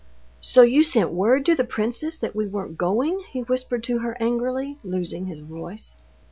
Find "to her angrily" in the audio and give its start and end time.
3.83-4.79